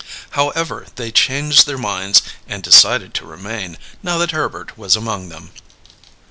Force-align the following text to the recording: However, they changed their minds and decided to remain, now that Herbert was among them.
However, 0.31 0.87
they 0.95 1.11
changed 1.11 1.67
their 1.67 1.77
minds 1.77 2.23
and 2.47 2.63
decided 2.63 3.13
to 3.13 3.25
remain, 3.27 3.77
now 4.01 4.17
that 4.17 4.31
Herbert 4.31 4.75
was 4.75 4.95
among 4.95 5.29
them. 5.29 5.51